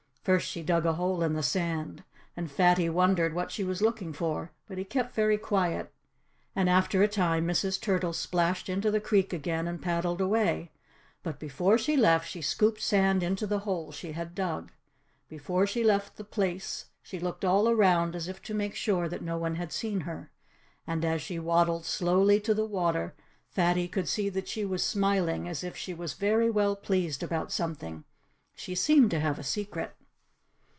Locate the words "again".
9.33-9.67